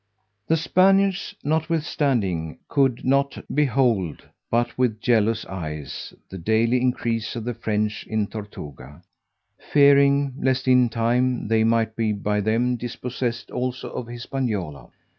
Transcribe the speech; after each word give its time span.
The 0.47 0.57
Spaniards, 0.57 1.35
notwithstanding, 1.43 2.57
could 2.67 3.05
not 3.05 3.37
behold, 3.53 4.27
but 4.49 4.75
with 4.75 4.99
jealous 4.99 5.45
eyes, 5.45 6.11
the 6.27 6.39
daily 6.39 6.81
increase 6.81 7.35
of 7.35 7.43
the 7.43 7.53
French 7.53 8.07
in 8.07 8.25
Tortuga, 8.25 9.03
fearing 9.59 10.33
lest, 10.39 10.67
in 10.67 10.89
time, 10.89 11.47
they 11.49 11.63
might 11.63 11.91
by 12.23 12.41
them 12.41 12.73
be 12.73 12.79
dispossessed 12.79 13.51
also 13.51 13.91
of 13.91 14.07
Hispaniola. 14.07 14.89